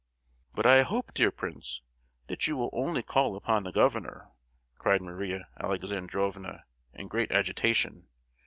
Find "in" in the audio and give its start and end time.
6.95-7.07